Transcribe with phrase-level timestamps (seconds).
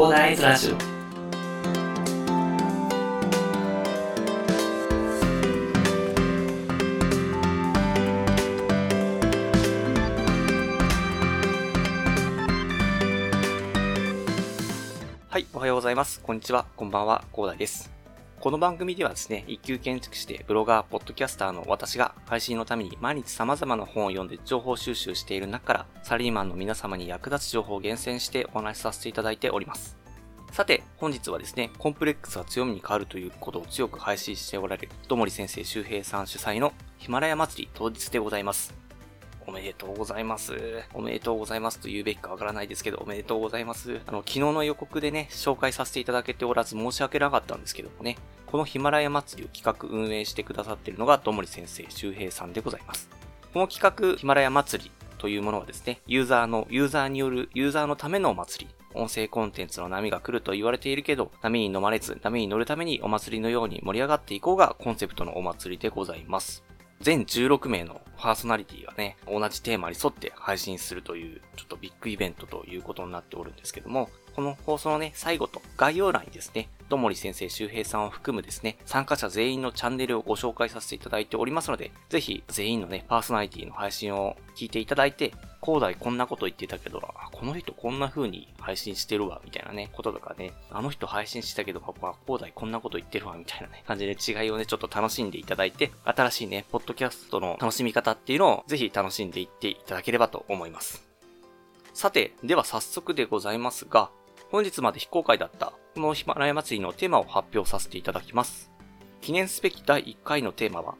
[0.00, 0.76] 広大ズラジオ
[15.28, 16.20] はい、おはようございます。
[16.22, 16.64] こんにちは。
[16.76, 17.22] こんばんは。
[17.34, 17.99] 広大です。
[18.40, 29.98] この番組ではですね、一級建築士でブロガー、ポッドキャスターの私が配信のために毎日様々な本を読んで情報収集している中から、サリーマンの皆様に役立つ情報を厳選してお話しさせていただいております。
[30.52, 38.79] さて、本日はですね、コンプレックスは強みに変わるということを強く配信しておられる、ともり先生周平さん主催のヒマラヤ祭り当日でございます。
[39.46, 40.54] おめでとうございます。
[40.94, 44.00] おめでとうございますと言うべきかわからないですけど、おめでとうございます。
[44.06, 53.08] あの、昨日の予告でね、紹介させていただけておらず申し訳なかったんですけどもね、このヒマラヤ祭りを企画運営してくださっているのが、ともり先生周平さんでございます。
[53.52, 58.74] この企画、ヒマラヤ祭りというものはですね、ユーザーの、ユーザーによる、ユーザーのためのお祭り。
[58.92, 66.64] 音声コンテンツの波が来ると言われているけど、波に飲まれず、波に乗るためにお祭りのように盛り上がっていこうがコンセプトのお祭りでございます。
[67.00, 85.32] 全16名のパーソナリティがね、同じテーマに沿って配信するという、ちょっとビッグイベントということになっておるんですけども、この放送のね、最後と概要欄にですね、どもり先生周平さんを含むですね、参加者全員のチャンネルをご紹介させていただいておりますので、ぜひ全員のね、パーソナリティの配信を聞いていただいて、
[85.70, 101.08] 広大こんなこと言ってたけど、あこの人こんな風に配信してるわ、みたいなね、こととかね、あの人配信してたけど、パパ、広大こんなこと言ってるわ、みたいなね、感じで違いをね、ちょっと楽しんでいただいて、新しいね、ポッドキャストの楽しみ方っていうのを、ぜひ楽しんでいっていただければと思います。
[101.94, 104.10] さて、では早速でございますが、
[104.50, 108.72] 本日まで非公開だった、このヒマラヤ祭りのテーマを発表させていただきます。
[109.20, 110.96] 記念すべき第1回のテーマは、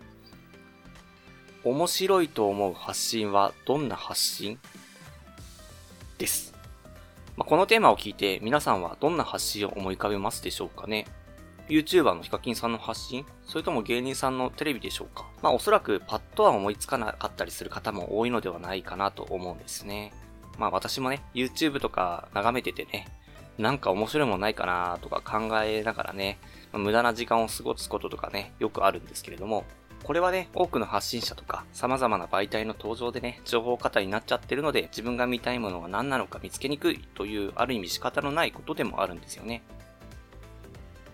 [1.63, 4.59] 面白いと思う発信はどんな発信？
[6.17, 6.55] です。
[7.37, 11.07] まあ、このテーマを聞いて皆さんはどんな発信を思い浮かべますでしょうかね
[11.69, 13.27] ?YouTuber のヒカキンさんの発信？
[13.45, 15.27] それとも芸人さんのテレビでしょうか？
[15.43, 20.15] まあおそらくパッとは思いつかなかったりする方も多いのではないかなと思うんですね。
[20.59, 23.07] まあ私もね、YouTube とか眺めててね、
[23.59, 26.39] なんか面白いもんないかなとか考えながらね、
[26.73, 29.65] 無駄な時間を過ごすこととかね、よくあるんですけれども、
[30.03, 39.63] これはね、多くの発信者とか、様々な媒体の登場でね、情報過多になっちゃってるので、自分が見たいものが何なのか見つけにくいという、ある意味仕方のないことでもあるんですよね。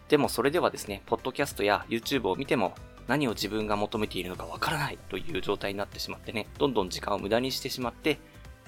[0.08, 2.74] でもそれではですね、ポッドキャストや YouTube を見ても、
[3.08, 8.18] 何を自分が求めているのかわからないという状態になってしまってね、どんどん時間を無駄にしてしまって、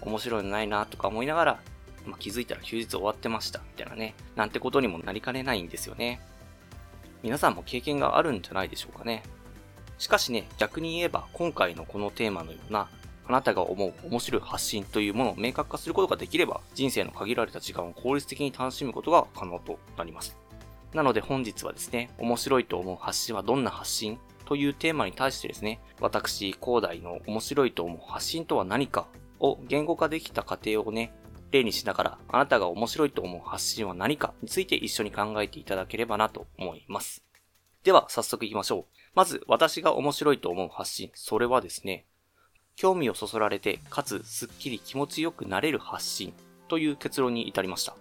[0.01, 1.61] 面白いのないなとか思いながら、
[2.07, 6.21] まあ、気づいたら休日終わってました、みたいなね、なんてことにもなりかねないんですよね。
[7.23, 9.23] 皆さんも経験があるんじゃないでしょうかね。
[9.99, 12.89] しかしね、逆に言えば今回のこのテーマのような、
[13.27, 20.37] あなたが思う面白い発信というものを明確化することができれば、人生の限られた時間を効率的に楽しむことが可能となります。
[20.95, 29.09] なので本日はですね、面白いと思う発信はどんな発信というテーマに対してですね、私、広大の面白いと思う発信とは何か
[29.41, 31.13] を言語化できた過程をね、
[31.51, 37.28] 例にしながら、あなたが面白いと思う発信は何かについて一緒に考えていただければなと思います。
[37.85, 38.85] では、早速行きましょう。
[39.15, 42.07] まず、私が面白いと思う発信、それはですね、
[42.77, 46.33] 興味をそそられて、かつ、すっきり気持ちよくなれる発信
[46.69, 47.97] という結論に至りました。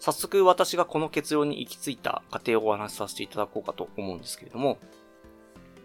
[0.00, 4.78] 早速、私がこの結論に行き着いた過程をお話しさせていただこうかと思うんですけれども、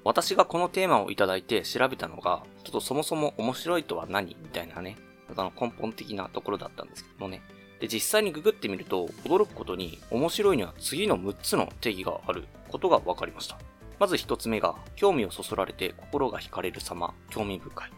[0.03, 4.97] 私がこのテーマをいただいて調べたのが、ちょっとそもそも面白いとは何みたいなね、
[5.35, 7.41] あの根本的なところだったんですけどもね。
[7.79, 13.57] で、実際にググってみると、驚くことに、面白いには次の6つの定義があることが分かりました。
[13.99, 17.91] まず1つ目が、興味をそそられて心が惹かれる様、興味深い。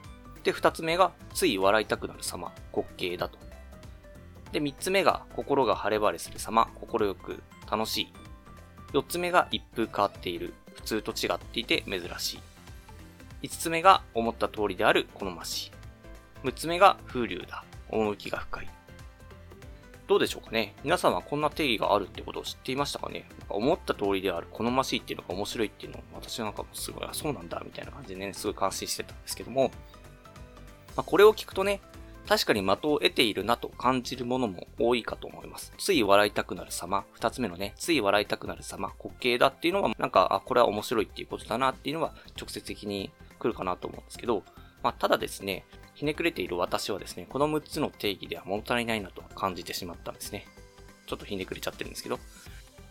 [0.44, 3.40] で、2つ目が、つい笑いたくなる様、滑稽だと。
[4.52, 8.14] で、3つ目が、心が晴れ晴れする様、心よく楽しい。
[8.94, 12.40] 4つ目が、一風変わっている、普通と違っていて珍しい。
[13.44, 15.72] 5つ目が、思った通りである、好ましい。
[16.48, 18.70] 6つ目が、風流だ、趣が深い。
[20.08, 20.74] どうでしょうかね。
[20.84, 23.26] 皆さんはこんな定義があるってことを知っていましたかね。
[23.40, 29.72] なんか思った通りである、好ましいっていうのが面白いっていうのを私なんかもすごい、あ、そうなんだ、みたいな感じでね、すごい感心してたんですけども、
[30.96, 31.80] まあ、これを聞くとね、
[32.28, 35.74] 確かに的を得ているなと感じるものも多いかと思います。
[35.78, 44.44] つい笑いたくなる様、二つ目のね、つい笑いたくなる様、滑稽だっていうのは、なんか、あ、これは面白いっていうことだなっていうのは直接的に来るかなと思うんですけど、
[44.84, 45.66] まあ、ただですね、
[46.02, 50.48] ひねくれている私はですね、この6つの定義では物足りないなと感じてしまったんですね。
[51.06, 52.18] ちょっとひねくれちゃってるんですけど、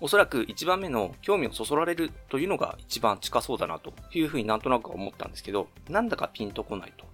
[0.01, 7.05] おそらく1番目の興味をそそられるというのが一番近そうだなというふうになんとなく思ったんですけど、なんだかピンとこないと。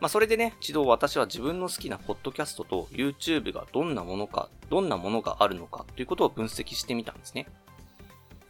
[0.00, 7.46] まあ、それでね、一度私は自分の好きなポッドキャストと YouTube がどんなものか、どんなものがあるのかということを分析してみたんですね。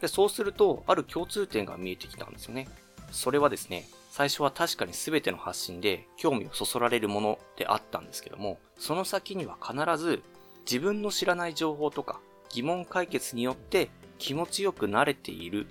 [0.01, 2.67] で、そうすると、ある共通点が見えてきたんですよね。
[3.11, 3.85] それはですね、
[4.15, 10.23] 最初は確かに全ての発信で興味をそそられるものであったんですけども、その先には必ず
[10.61, 15.67] 自分の知らない情報とか疑問解決によって気持ちよくなれている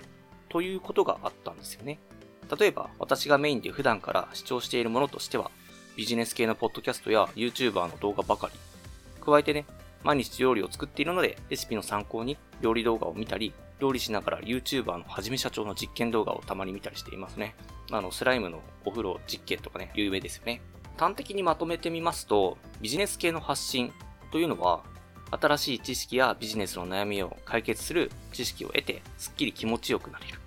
[0.51, 1.99] ということがあったんですよね。
[2.61, 5.51] 例えば、私がメインで普段から視聴しているものとしては、
[5.97, 8.61] ビジネス系のポッドキャストや YouTuber の動画ばかり。
[9.25, 9.65] 加えてね、
[10.03, 17.55] 毎日料理を作っているので、レシピの参考に料理動画を見たり、料理しながら YouTuber のはじめ社長の実験動画をたまに見たりしていますね。
[17.91, 20.61] あの、スライムのお風呂実験とかね、有名ですよね。
[20.97, 23.93] 端的にまとめてみますと、ビジネス系の発信
[24.31, 24.83] というのは、
[25.31, 30.39] 新しい知識やビジネスの悩みを解決する知識を得て、すっきり気持ちよくなれる。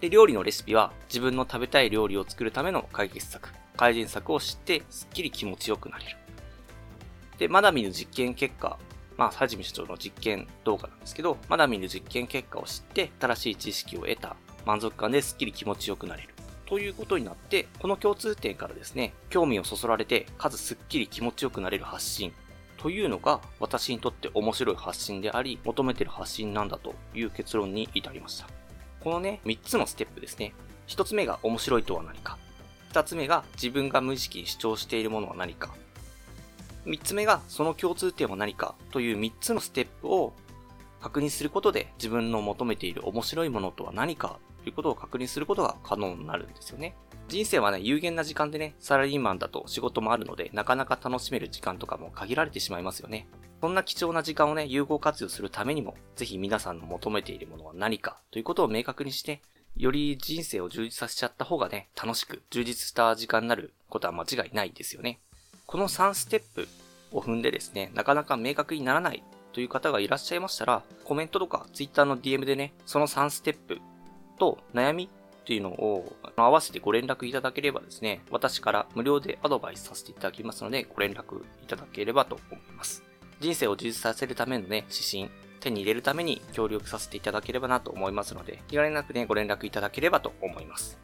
[0.00, 6.16] で、料理のレシピは自分の食べたい料理を作るための解決策、改善策を知ってすっきり気持ちよくなれる。
[7.38, 8.78] で、まだ見ぬ実験結果、
[9.22, 14.34] まあ、はじめ社長の実験動画なんですけど、まだ見ぬ実験結果を知って新しい知識を得た
[14.66, 16.30] 満足感ですっきり気持ちよくなれる。
[16.66, 22.32] ということになって、この共通点からですね、興味をそそられて、数すっきり気持ちよくなれる発信
[22.78, 28.48] というのが私にとって面白い発信であり、求めてる発信なんだという結論に至りました。
[28.98, 30.52] このね、3つのステップですね。
[30.88, 32.38] 1つ目が面白いとは何か。
[32.92, 35.72] 2つ目が自分が無意識に主張しているものは何か。
[36.86, 40.32] 3つ目がその共通点は何かという3つのステップを
[41.00, 46.94] 確認することで自分の求めている面白いものとは何かということを確認することが可能になるんですよね。
[47.28, 53.26] 人生はね、有限な時間でね、サラリーマンだと仕事もあるので、なかなか楽しめる時間とかも限られてしまいますよね。
[53.60, 59.40] そんな貴重な時間をね、有効活用するためにも、ぜひ皆さんの求めているものは何かということを明確にして、
[59.76, 65.20] より人生を充実させちゃった方がね、楽しく充実した時間になることは間違いないですよね。
[65.72, 66.68] この3ステップ
[67.12, 69.24] を踏んでですね、なかなか明確にならない
[69.54, 73.78] という方がいらっしゃいましたら、コメントとか Twitter の DM でね、その3ステップ
[74.38, 83.02] と悩みっていうのを合わせてご連絡いただければですね、私から無料でアドバイスさせていただきますので、ご連絡いただければと思います。
[83.40, 85.30] 人生を充実させるためのね、指針、
[85.60, 90.98] 手に入れるために協力させていただければなと思いますので、気兼ねなくね、ご連絡いただければと思います。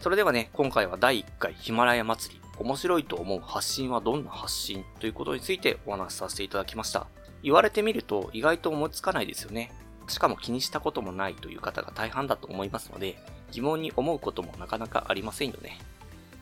[0.00, 7.06] それではね、今回は第1回ヒマラヤ祭り、面白いと思う発信はどんな発信ということについてお話しさせていただきました。
[7.42, 9.72] 言われてみると意外と思いつかないですよね。
[10.08, 13.16] しかも気にしたこともないという方が大半だと思いますので、
[13.52, 15.78] 疑問に思うこともなかなかありませんよね。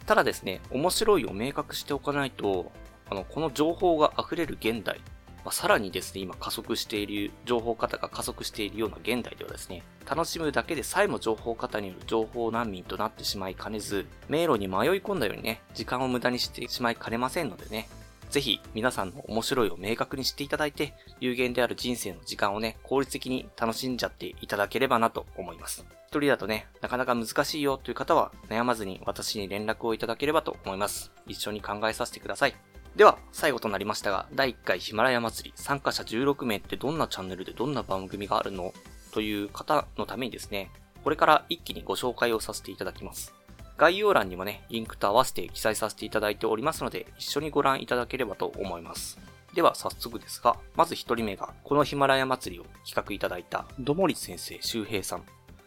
[0.07, 2.71] ただですね、面白いを明確しておかないと、
[3.11, 5.01] あの、この情報が溢れる現代、
[5.47, 17.89] まあ、さらにですね、今加速している、情報型が加速しているような現代ではですね、楽しむだけでさえも情報型による情報難民となってしまいかねず、迷路に迷い込んだようにね、時間を無駄にしてしまいかねませんのでね、
[18.29, 25.87] ぜひ皆さんの面白いを明確にしていただいて、有限である人生の時間をね、効率的に楽しんじゃっていただければなと思います。
[26.09, 31.13] 一人だとね、なかなか難しいよという方は悩まずに私に連絡をいただければと思います。
[31.29, 32.76] 一緒に考えさせてください。
[32.97, 38.73] では、最後となりましたが、第1回ヒマラヤ祭り参加者16名ってどんなチャンネルでどんな番組があるの
[39.13, 40.71] という方のためにですね、
[41.05, 43.35] これから一気にご紹介をさせていただきます。
[43.77, 49.19] 概要欄にもね、リンクと合わせて記載させていただいておりますので、一緒にご覧いただければと思います。
[49.53, 55.25] では早速ですが、まず一人目が、このヒマラヤ祭りを企画いただいた、どもり先生周平さん。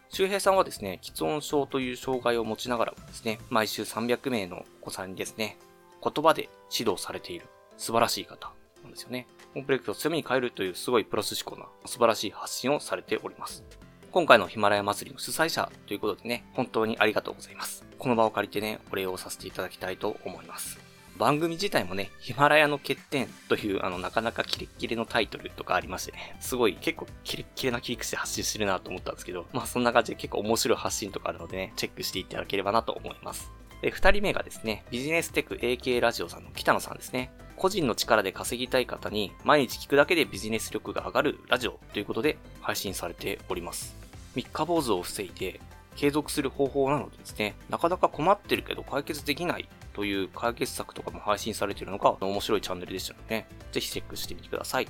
[0.10, 5.60] 周平さんはですね、喫音症という障害を持ちながらもですね、毎週300名のお子さんにですね、
[6.04, 8.52] 言葉で指導されている素晴らしい方
[8.84, 9.28] なんですよね。
[9.54, 13.64] コンプレックスを強みに変えるというすごいプラス思考な素晴らしい発信をされております。
[14.12, 17.86] 今回のヒマラヤ祭りの主催者ということでね、本当にありがとうございます。
[17.98, 20.80] この場を借りてね、お礼をさせていただきたいと思います。
[21.20, 33.52] 番組自体もね、ヒマラヤの欠点という、あの、なかなかキレッキレのタイトルとかありましてね、すごい結構キレッキレな切り口で発信してるなと思ったんですけど、まあそんな感じで結構面白い発信とかあるのでね、チェックしていただければなと思います。
[33.82, 37.32] で、二人目がですね、ビジネステク AK ラジオさんの北野さんですね。
[37.56, 43.96] 個人の力で稼ぎたい方に毎日聞くだけでビジネス力が上がるラジオということで配信されております。
[44.34, 45.60] 三日坊主を防いで
[45.98, 54.88] 継続する方法なのでですね、なかなか困ってるけど解決できないという解決策とかも配信されているのが面白いチャンネルでしたので、ね、ぜひチェックしてみてください。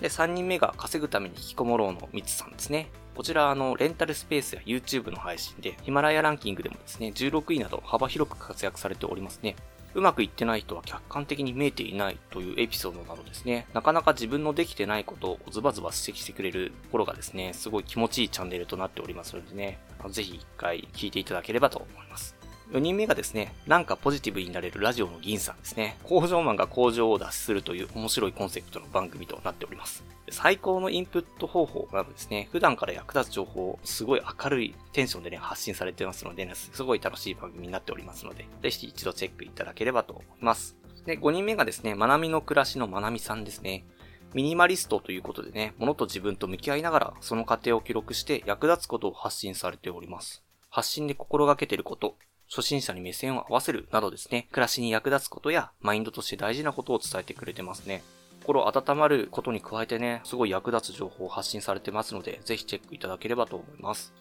[0.00, 2.90] で、3人目が稼ぐために引きこもろうのミツさんですね。
[3.16, 9.56] こちら、あの、レンタルスペースや YouTube の配信で、ヒマラヤランキングでもですね、16位など幅広く活躍されておりますね。
[9.94, 19.78] うまくいってない人は客観的に見えていないというエピソードなどですね、なかなか自分のできてないことをズバズバ指摘してくれるところがですね、すごい気持ちいいチャンネルとなっておりますのでね、
[20.10, 22.35] ぜひ一回聞いていただければと思います。
[22.72, 25.98] 4人目がですね、なんかポジティブになれるラジオの銀さんですね。
[26.02, 30.04] 工場マンが工場を脱出するという面白いコンセプトの番組となっております。
[30.30, 40.76] 最高のインプット方法がですね、普段から役立つ情報をすごい明るいテンションでね、発信されてますので、ね、すごい楽しい番組になっておりますので、ぜひ一度チェックいただければと思います。
[41.04, 43.86] で、5人目がですね、まなみの暮らしのまなみさんですね。
[44.34, 50.42] ミニマリストということでね、物と自分と向き合いながら、その過程を記録して役立つことを発信されております。
[50.68, 52.16] 発信で心がけていること、
[52.48, 58.02] 初心者に目線を合わせるなどですね、暮らしに役立つことや、マインドとして大事なことを伝えてくれてますね。
[58.40, 64.14] 心温まることに加えてね、すごい役立つ情報を発信されてますので、ぜひチェックいただければと思います。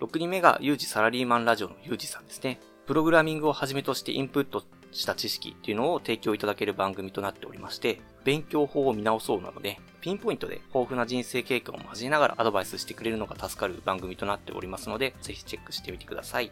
[0.00, 2.60] 6人目が、ユージサラリーマンラジオのユージさんですね。
[2.86, 4.62] プログラミングをはじめとしてインプット
[4.92, 16.50] した知識っていうのを提供いただける番組となっておりまして、勉強法を見直そうなので、ピンポイントで豊富な人生経験を交えながらアドバイスしてくれるのが助かる番組となっておりますので、ぜひチェックしてみてください。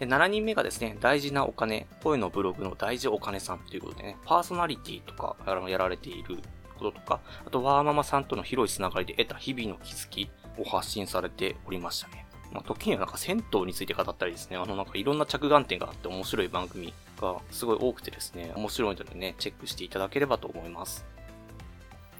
[0.00, 5.36] で、7人目がですね、大事なお金、声のブログの大事お金さんということでね、パーソナリティとか
[5.68, 6.38] やられている
[6.78, 12.26] こととか、あとワーママさんとの広いつながりで得た日々の気づきを発信されておりましたね。
[12.50, 21.04] まあ、時にはなんか銭湯について語ったりですね、あのなんかいろんな着眼点があって面白い番組がすごい多くてですね、面白いのでね、チェックしていただければと思います。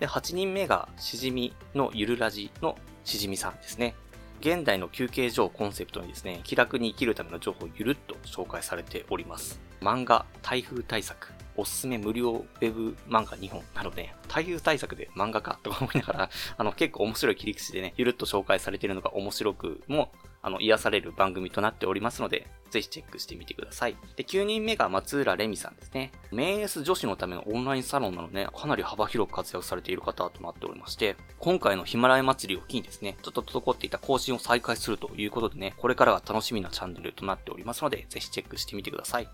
[0.00, 3.94] で、8人目がしじみのゆるラジのしじみさんですね。
[4.40, 9.60] 現代の休憩所をコンセプトにですね、気楽に生きるための情報をゆるっと紹介されております。
[9.82, 20.10] 漫画、台風対策、おすすめ無料ウェブ漫画2本なので、台風対策で漫画かとか思いながら、あの結構面白い切り口でね、ゆるっと紹介されているのが面白くも、
[20.42, 23.96] あの、癒される番組となっておりますので、ぜひチェックしてみてください。
[24.16, 26.12] で、9人目が松浦レミさんですね。
[26.30, 39.28] メンエス女子のためのオンラインサロンなので、かなり幅広く活躍されている方となっておりまして、今回のヒマラヤ祭りを機にですね、ちょっと滞っていた更新を再開するということでね、これからが楽しみなチャンネルとなっておりますので、ぜひチェックしてみてください。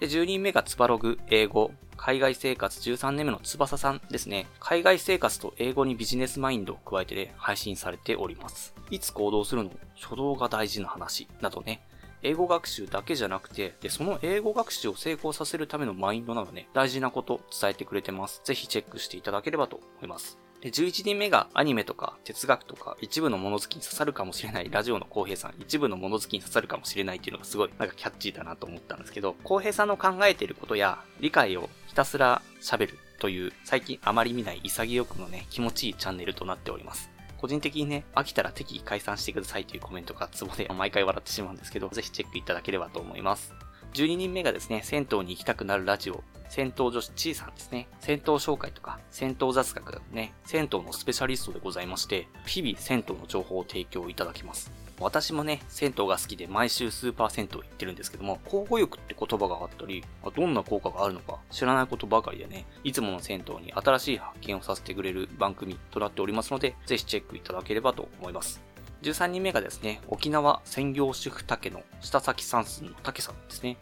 [0.00, 4.46] で、10人目がツバログ、英語、海外生活13年目の翼さんですね。
[4.60, 8.74] 海外生活と英語にビジネスマインドを加えてで配信されております。
[8.90, 9.70] いつ行動するの？
[9.96, 11.82] 初動が大事な話などね。
[12.22, 18.40] 英語学習だけじゃなくて、で、その英語学習を成功させるためのマインドなどね、大事なこと伝えてくれてます。
[18.44, 20.38] ぜひチェックしていただければと思います。
[20.60, 37.10] で、11人目がアニメとか哲学とか一部の物好きに刺さるかもしれないラジオの浩平さん、一部の物好きに刺さるかもしれないっていうのがすごいなんかキャッチーだなと思ったんですけど、浩平さんの考えていることや理解をひたすら喋るという最近あまり見ない潔くのね、気持ちいいチャンネルとなっております。
[37.36, 43.54] 個人的にね、飽きたら適宜解散してくださいというコメントがツボで毎回笑ってしまうんですけど、ぜひチェックいただければと思います。
[43.94, 47.88] 12人目がですね、銭湯に行きたくなるラジオ、銭湯女子ちいさんですね。
[48.00, 54.70] 銭湯紹介とか、銭湯雑学などね、銭湯のスペシャリストでございまして、日々銭湯の情報を提供いただきます。
[55.00, 60.04] 私もね、銭湯が好きで毎週スーパー銭湯行ってるんですけども、交互浴って言葉があったり、
[60.34, 68.60] どんな効果があるのか知らないことばかりでね、いつもの銭湯に新しい発見をさせてくれる番組となっておりますので、ぜひチェックいただければと思います。
[69.02, 73.76] 13人目がですね、沖縄専業主婦竹の下崎三寸の竹さんですね。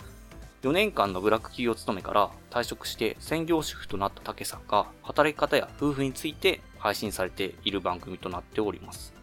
[0.62, 9.14] 4年間のブラック企業勤めから退職して専業主婦となった竹さんが働き方や夫婦について配信されている番組となっております。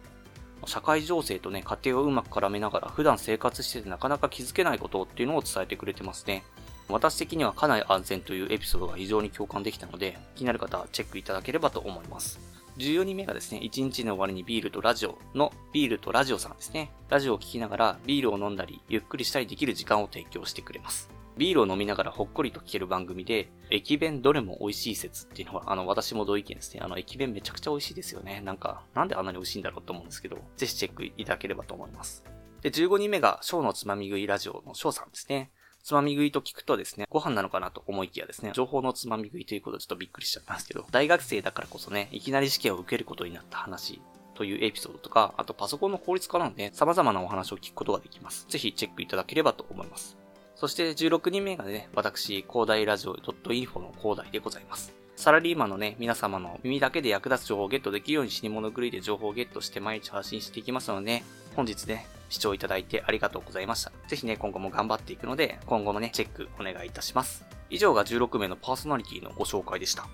[0.66, 6.42] 社会情勢とね、家庭をうまく絡めながら普段生活しててなかなか気づけないことっていうのを伝えてくれてますね。
[6.88, 12.53] 私的には家内安全というエピソードが非常に共感できたので、気になる方はチェックいただければと思います。
[12.78, 16.90] 14人目がですね、1日の終わりにビールとラジオのビールとラジオさんですね。
[17.08, 21.10] ラジオを聴きながらビールを飲んだり、ゆっくりしたりできる時間を提供してくれます。
[21.36, 26.80] ビールを飲みながらほっこりと聞ける番組で、駅弁どれも美味しい説っていうのは、あの、私も同意見ですね。
[26.82, 28.40] あの、駅弁めちゃくちゃ美味しいですよね。
[28.40, 32.24] なんか、なんであんなに美味しいんだろうと思うんですけど、ぜひチェックいただければと思います。
[32.60, 35.50] で、15人目が、ショーのつまみ食いラジオのショーさんですね。
[35.84, 44.00] つまみ食いと聞くとですね、ご飯なのかなと思いきやですね、情報のつまみ食いということでちょっとびっくりしちゃったんですけど、大学生だからこそね、いきなり試験を受けることになった話
[44.34, 48.46] というエピソードとか、あとパソコンの効率化なので、様々なお話を聞くことができます。
[48.48, 50.16] ぜひチェックいただければと思います。
[50.54, 55.03] そして16人目がね、私、広大ラジオ .info の広大でございます。
[55.24, 61.22] サラリーマンのね、皆様の耳だけで役立つ情報をゲットできるように死に物狂いで情報をゲットして毎日発信していきますので、
[61.56, 63.90] 本日ね、視聴いただいてありがとうございました。
[64.06, 67.46] ぜひね、今後も頑張っていくので、今後もね、チェックお願いいたします。
[67.70, 70.06] 以上が16名のパーソナリティのご紹介でした。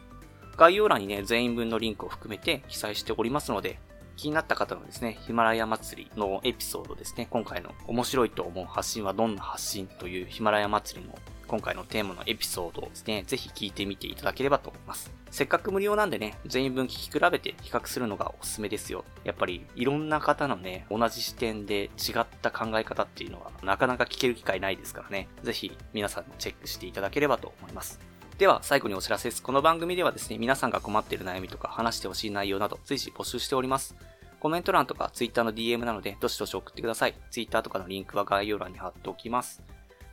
[0.57, 3.81] 概要欄にね、全員分のリンクを含めて記載しておりますので、
[4.17, 11.19] 気になった方のですね、ヒマラヤ祭りのエピソードですね、今回の面白いと思う発信はどんな発信というヒマラヤ祭りの
[11.51, 15.13] 今回のテーマのエピソードをですね、ぜひ聞いてみていただければと思います。
[15.33, 19.05] せっかく無料なんでね、全員分聞き比べて比較するのがおすすめですよ。
[19.25, 27.99] やっぱりいろんな方のね、同じ視点で違った考え方っていうのはなかなか聞ける機会ないですからね、ぜひ皆さんもチェックしていただければと思います。
[28.39, 29.43] では、最後にお知らせです。
[29.43, 33.97] この番組ではですね、皆さんが困っている悩みとか話してほしい内容など随時募集しております。
[34.39, 37.15] コメント欄とか Twitter の DM なので、どしどし送ってください。
[37.33, 39.61] Twitter とかのリンクは概要欄に貼っておきます。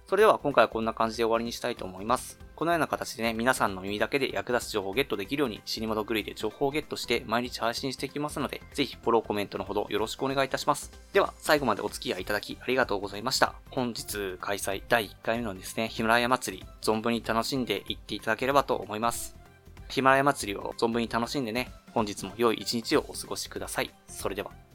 [0.08, 2.40] それでは今回はこんな感じで終わりにしたいと思います。
[2.56, 10.94] このような形でね、皆さんの耳だけで役立つ情報をゲットできるように、死に物狂いで情報をゲットして毎日配信していきますので、ぜひフォローコメントのほどよろしくお願いいたします。
[11.12, 13.56] では、最後までお付き合いいただきありがとうございました。
[13.70, 19.36] 本日開催第1回目のですね、ヒマラヤ祭り、存分に楽しんでいっていただければと思います。
[19.90, 23.92] ヒマラヤ祭りを存分に楽しんでね、本日も良い一日をお過ごしください。
[24.08, 24.67] それでは。